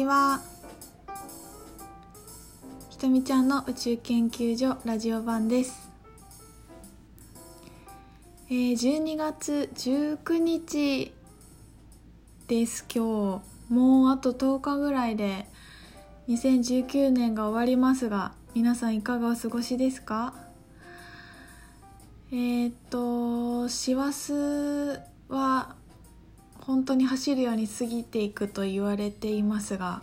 [0.00, 0.40] んにちは
[2.88, 5.90] ひとみちゃんの宇宙研究所ラジオ版です。
[8.48, 11.12] えー、12月19日
[12.48, 12.86] です。
[12.90, 15.44] 今日もうあと10日ぐらいで
[16.28, 20.32] 2019年が終わりますが皆さんいかがお過ごしですか？
[22.32, 24.32] えー、っと師走
[25.28, 25.76] は
[26.66, 30.02] 本当に走るように過ぎていくと言われていますが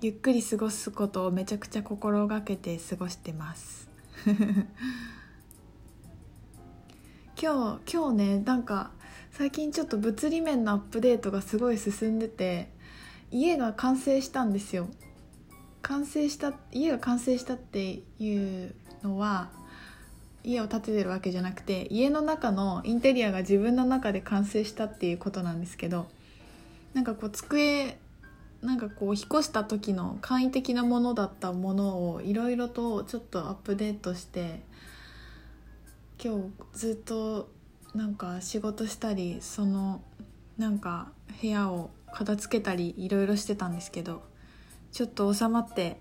[0.00, 3.86] ゆっくり過ごすことをめちゃくちゃ心がけて過ごしてます。
[7.40, 8.90] 今日今日ねなんか
[9.30, 12.70] 最近ちょっと物理面のアップデートがすごい進んでて
[13.30, 14.88] 家が完成したんですよ。
[15.82, 19.50] 完成した家が完成したっていうのは
[20.42, 26.08] 家を建ててるわけじゃなくて家の中のインテリアが自分の中で完成したっていうことなんですけど
[26.94, 27.98] なんかこう机
[28.62, 34.62] なんかこう引っ越した時の簡易的なものだったものをいろいろとちょっとアップデートして
[36.22, 37.48] 今日ずっと
[37.94, 40.02] なんか仕事したりその
[40.58, 41.08] なんか
[41.40, 44.22] 部屋を片付けたりいろいろしてたんですけど
[44.92, 45.98] ちょっと収まって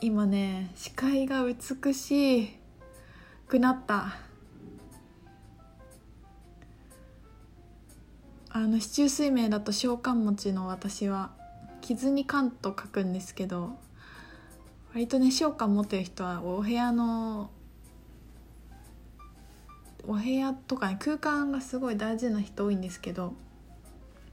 [0.00, 2.59] 今ね視界が美しい。
[3.50, 4.16] くなった。
[8.52, 11.30] あの四柱推命だと召喚持ちの私は
[11.80, 13.78] 傷に「缶」と書くんですけど
[14.92, 17.50] 割とね召喚持ってる人はお部屋の
[20.04, 23.34] お部屋とか、ね、空間がすごい大事な人多いんですけど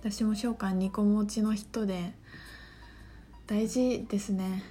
[0.00, 2.12] 私も召喚2個持ちの人で
[3.46, 4.62] 大事ですね。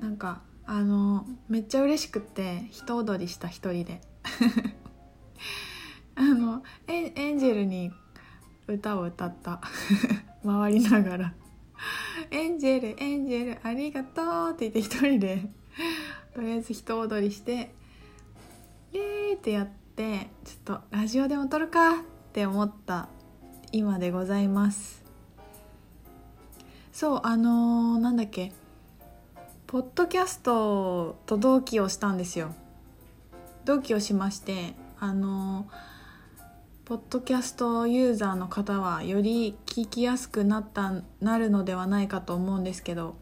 [0.00, 4.00] なんかあのめっちゃ嬉しくって人踊りした一人で
[6.16, 7.92] あのエエンジェルに
[8.66, 9.60] 歌を歌った
[10.42, 11.34] 回りながら
[12.32, 15.50] 「エンジェルエンジェルありがとう」って言って一人で
[16.34, 17.74] とりあえず人踊りして
[18.94, 19.82] 「イエーイ!」ってやって。
[19.94, 20.30] ちょっ
[20.64, 23.08] とラジオでも撮るかって思った
[23.72, 25.04] 今でございます
[26.92, 28.52] そうあのー、なんだっけ
[29.72, 32.54] ポッドキャストと同期をしたんですよ。
[33.64, 35.66] 同期をしましてあの、
[36.84, 43.14] ポッドキャストユーザーの方はより聞きやすくなったなるのではないかと思うんですけど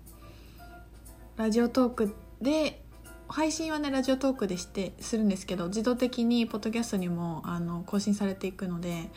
[1.36, 2.82] ラジオトークで
[3.28, 9.08] 配信はねラジオトークでしてするんですけど自動的にポッドキャストにもあの更新されていくので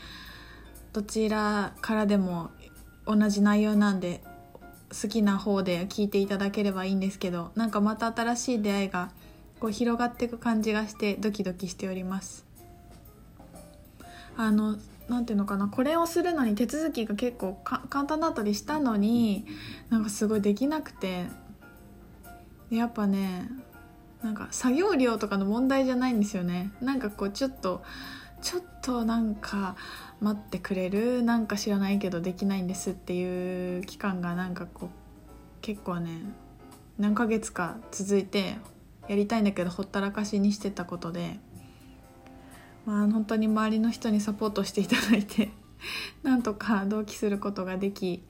[0.91, 2.51] どちらからでも
[3.07, 4.21] 同じ内容なんで
[5.01, 9.11] 好きな方で聞いていただければいいんですけどなんかまた新しい出会いが
[9.59, 12.45] こう広がっていく感じがしてドキドキしております。
[14.35, 14.77] あの
[15.07, 19.45] なんていうのかなこれをするのに手続きが結構簡単だったりしたのに
[19.89, 21.25] なんかすごいできなくて
[22.71, 23.49] やっぱね
[24.23, 26.71] なんか作業量とかの問題じゃないんですよね。
[26.81, 27.83] なんかこうちょっと
[28.43, 29.77] ちょっとなんか
[30.19, 34.89] 待ってくれるなんか知らないけどできないんですっていう期間がなんかこう
[35.61, 36.19] 結構ね
[36.99, 38.57] 何ヶ月か続いて
[39.07, 41.39] やりたいんだけどほったらかしにしてたことで
[42.85, 45.49] まあ本当に周りの人にサポートしていただいて
[46.21, 48.23] なんとか同期することができ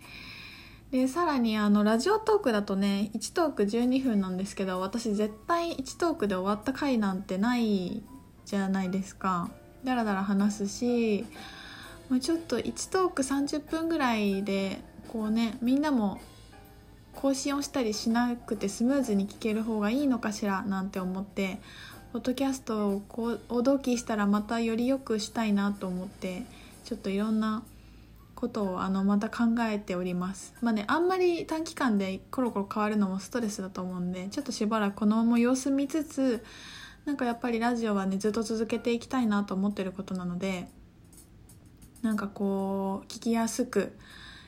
[0.91, 8.03] でさらにあのラジオトークだとね1トーク12分なんですけど私絶対1トークで終わった回なんてない
[8.45, 9.49] じゃないですか。
[9.83, 11.25] だらだら話すし
[12.09, 16.19] もうちょっと1トーク30分ぐらいでこうねみんなも
[17.15, 21.59] 更新をしたりしなくてスムーズに聞ける方がいいのかしらなんて思って
[22.11, 26.43] ポッドキャストをこうお同期したらまたより良くしたいなと思って
[26.85, 27.63] ちょっといろんな
[28.35, 30.53] ことをあのまた考えております。
[30.61, 36.43] まあねあんまり短期間でコロコロ変わるのもストレスだと思うんでちょっとしばらくこのまま様子見つつ
[37.05, 40.67] なんかやっぱりラジオはねずっと続けていきたいなと思ってることなので
[42.01, 43.97] なんかこう聞きやすく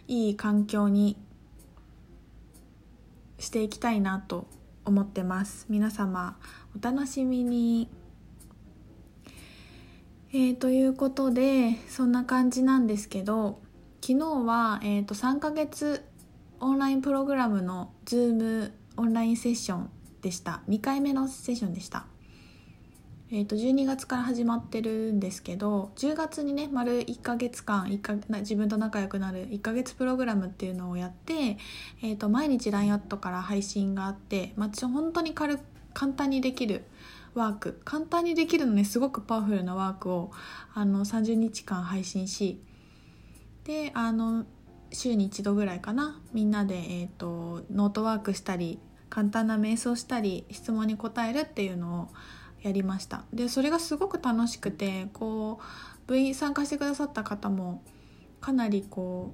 [0.08, 1.18] いい環境に
[3.40, 4.48] していきたいなと
[4.86, 5.66] 思ってます。
[5.70, 6.38] 皆様
[6.78, 7.90] お楽しみに。
[10.32, 13.62] えー、ということでそんな感じなんですけど
[14.02, 16.04] 昨日は、えーと、3ヶ月
[16.60, 19.90] オンラインプログラムの Zoom オンラインセッション
[20.22, 20.62] でした。
[20.68, 22.06] 2回目のセッションでした。
[23.32, 31.58] えーと、12月から始まってるんですけど10月にね丸1ヶ月間1か自分と仲良くなる1ヶ月プログラムっていうのをやって、
[32.04, 35.58] えーと、毎日 LINE アットから配信があって、まあ、本当に軽
[35.96, 36.84] 簡単にできる
[37.34, 37.82] ワーク。
[37.84, 40.32] 簡単にできるのねすごくパワフルなワークを
[40.74, 42.62] あの30日間配信し
[43.64, 44.46] であの
[44.92, 48.80] 週に1度ぐらいかなみんなで、えーと、ノートワークしたり
[49.10, 52.08] 簡単な瞑想したり質問に答えるっていうのを
[52.66, 53.26] やりました。
[53.32, 57.84] でそれがすごく楽しくてこう部員参加してくださった方も
[58.42, 59.34] かなりこ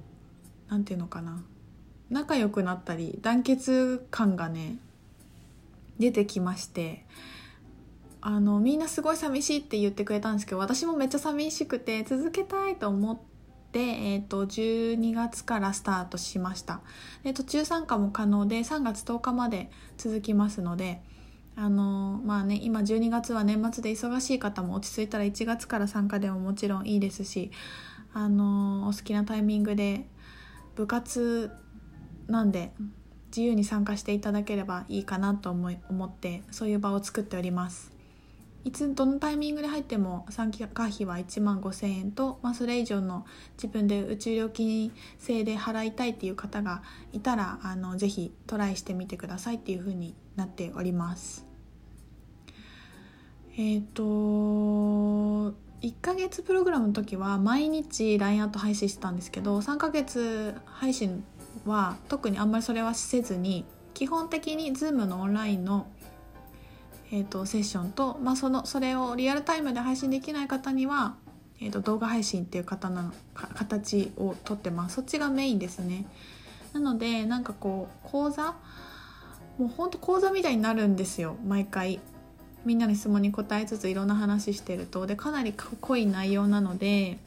[0.68, 1.42] う何て言うのかな。
[2.10, 4.76] 仲良くなったり団結感がね
[5.98, 7.06] 出てきまして
[8.20, 13.18] あのみんなすごい寂しいって言ってくれたんですけど私もめっちゃ寂しくて続けたいと思っ
[13.72, 16.82] て、えーと、12月からスタートしました。
[17.24, 21.00] で途中参加も可能で3月10日まで続きますので
[21.54, 27.50] あのまあね今12月は年末で忙しい方も落ち着いたら1月から参加でももちろんいいですし
[28.14, 30.06] あのお好きなタイミングで
[30.74, 31.50] 部活
[32.26, 32.72] なんで
[33.28, 37.91] 自由に参加していただければいいかなと思い思ってそういう場を作っております。
[38.64, 43.26] いつどのタイミングで入っても参加費は1万5000円と、まあ、それ以上の
[43.56, 46.82] 自分で宇宙料金制で払いたいっていう方が
[47.12, 51.46] いたらあのぜひトライしてみてくださいっていう風になっております。
[53.56, 54.02] えっ、ー、と
[55.82, 61.24] 1ヶ月プログラムの時は毎日 LINE アート配信してたんですけど3ヶ月配信
[61.66, 65.86] は特にあんまりそれはせずに基本的に Zoom のオンラインの、
[67.12, 71.14] えーと、セッションと、まあ、そのそれをリアルタイムで配信できない方には、
[71.60, 74.96] えーと、動画配信っていう方の形をとってます。
[74.96, 76.06] そっちがメインですね。
[76.72, 78.56] なのでなんかこう講座？
[79.58, 81.36] もうほんと講座みたいになるんですよ。
[81.46, 82.00] 毎回。
[82.64, 85.06] みんなの質問に答えつついろんな話してると。
[85.06, 87.18] でかなり濃い内容なので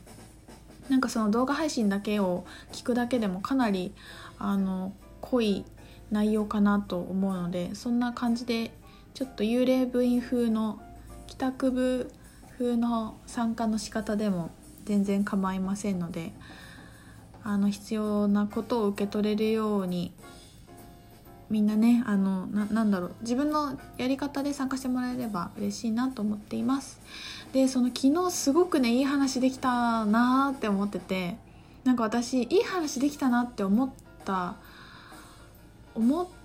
[0.90, 3.94] なんかその動画配信だけを聞くだけでもかなり
[4.40, 5.66] あの濃い
[6.10, 8.72] 内容かなと思うのでそんな感じで
[9.16, 10.82] ちょっと幽霊部員風の
[11.26, 12.12] 帰宅部
[12.60, 14.52] 風の参加の仕方でも
[14.84, 16.34] 全然構いませんので
[17.42, 20.12] あの必要なことを受け取れるように
[21.50, 27.00] みんなねあのなんだろう自分のやり方で参加してもらえれば嬉しいなと思っています。
[27.54, 31.38] でその昨日すごくねいい話できたなーって思ってて
[31.86, 33.90] なんか私いい話できたなって思っ
[34.26, 34.56] た
[35.94, 36.45] 思った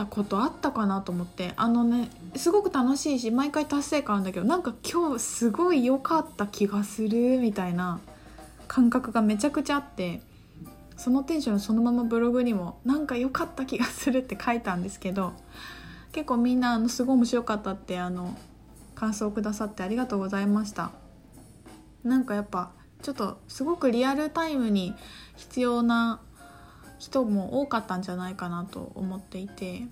[0.00, 1.52] たことあったかなと思って。
[1.56, 8.00] あのねすごく楽しいし毎回達成感あるんだけどなんか今日すごい良かった気がするみたいな
[8.68, 10.22] 感覚がめちゃくちゃあって
[10.96, 15.32] そのテンションそのままブログにもなんか良かった気がするって書いたんですけど
[16.12, 18.36] 結構みんなあのすごい面白かったってあの
[18.94, 20.92] 感想をくださってありがとうございました。
[22.04, 22.70] なんかやっぱ
[23.02, 24.94] ちょっとすごくリアルタイムに
[25.36, 26.20] 必要な
[27.00, 29.82] 人も多かったんじゃないかなと思っていて。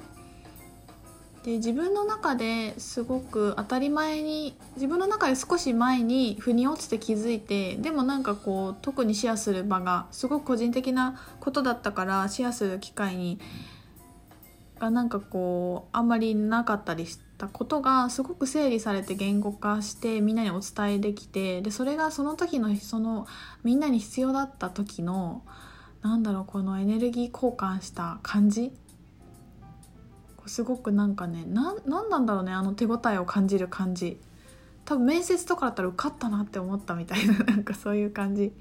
[1.45, 13.39] で自分の中ですごく当たり前に自分の中で少し前に腑に落ちて気づいてでもなんかこう特にシェアする場がすごく個人的なことだったからシェアする機会に
[14.79, 23.27] がなんかこうあんまりなかったりしたことがすごく整理されて言語化してみんなにお伝えできてでそれがその時のその
[23.65, 25.43] みんなに必要だった時の
[26.03, 28.73] なんだろうこのエネルギー交換した感じ？
[30.47, 34.21] すごくなんかねな何なんだろうねあの手応えを感じる感じ。
[34.85, 38.53] 多分面接とかだったら受かったなって思ったみたいな なんかそういう感じ。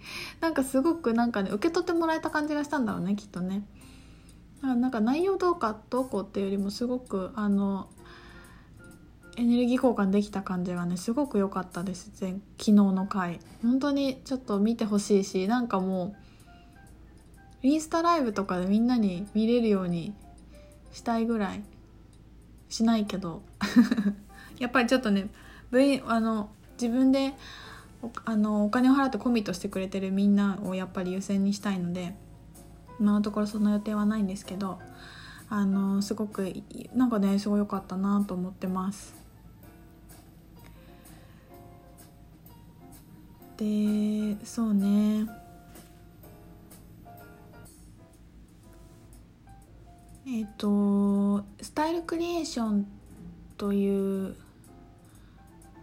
[0.41, 3.63] なんかすごくなんかね受け取ってもらえた感じがしたんだろうねきっとね。
[4.61, 7.87] なんか内容どうかどうこうっていうよりもすごくあの
[9.37, 13.39] エネルギー交換できた感じがねすごく良かったです前昨日の回。
[13.61, 16.26] 本当にちょっと見てほしいしなんかもう
[17.63, 20.13] インスタライブとかでみんなに見れるように
[20.91, 21.63] したいぐらい
[22.69, 23.41] しないけど
[24.59, 25.29] やっぱりちょっとね
[26.05, 26.49] あの
[26.79, 27.33] 自分で
[28.25, 32.15] あのお金を払ってコミットしてくれてるみんなをやっぱり優先にしたいので
[32.99, 34.79] 今のところその予定はないんですけど
[35.49, 36.53] あのすごく
[36.93, 39.15] なんかねすごい良かったなと思ってます。
[43.57, 45.46] でそうね。
[50.29, 52.87] えっ、ー、とスタイルクリエーション
[53.57, 54.35] という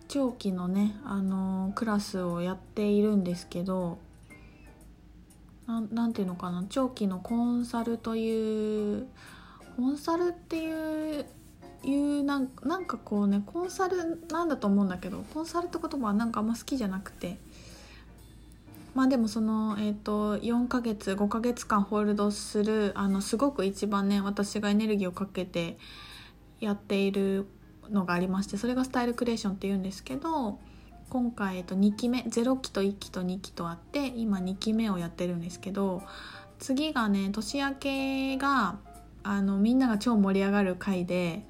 [0.07, 3.99] 長期のねあのクラスをやっているんですけど
[5.67, 9.07] なんていうのかな長期のコンサルという
[9.77, 11.25] コンサルっていう
[11.83, 12.49] いうなん
[12.87, 17.39] かこうねコンサルなんだと思うんだけどコンサルって言葉はなんかあんま好きじゃなくて
[18.95, 25.79] まあでもその、えーと、4ヶ月5ヶ月間ホールドするあのすごく一番ね私がエネルギーをかけて
[26.61, 27.47] やっている
[27.91, 30.59] のがありましてそれがスタイルクリエーションっていうんですけど
[31.11, 36.03] 今回、えっと、2期目0期と1期と2期とあって今2期目をやってるんですけど
[36.59, 38.79] 次がね年明けが
[39.25, 41.47] あのみんなが超盛り上がる回で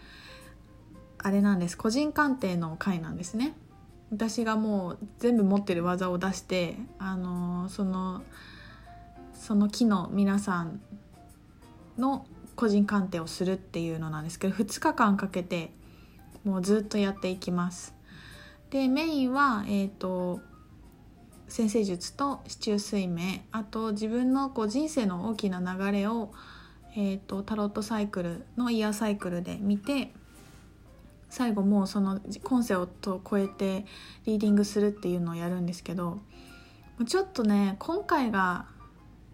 [1.19, 1.79] あれなんです。
[1.79, 3.55] 個人鑑定の回なんですね。
[4.11, 8.23] 私がもう全部持ってる技を出してあのその
[9.33, 10.81] その木の皆さん
[11.99, 15.73] の個人鑑定をするっていうのなんですけど2日間かけて
[16.45, 17.95] もうずっとやっていきます。
[18.71, 20.41] でメインはえ、ー、と
[21.49, 26.33] 先生術と市中水明あと自分のこう人生の大きな流れを、
[26.97, 30.13] えーと、タロットサイクルのイヤーサイクルで見て
[31.35, 33.87] 最後もうその今世をと超えて
[34.25, 36.21] リーディングするっていうのをやるんですけど
[37.09, 38.67] ちょっとね今回が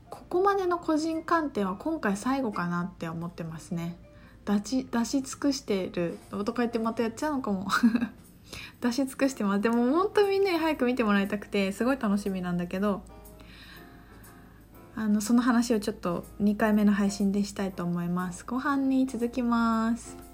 [0.09, 3.97] ここまでの個人鑑定は今回最後かなって思ってますね。
[4.47, 6.19] 出し出し尽くしてる。
[6.31, 7.69] とか言ってまたやっちゃうのかも。
[8.81, 9.61] 出し尽くしてます。
[9.61, 13.03] でも本当みんなに早く見てもらいたくてすごい楽しみなんだけど
[14.97, 18.45] あのその話をちょっと2回目の配信でしたいと思います。
[18.47, 20.30] 後半に続きます。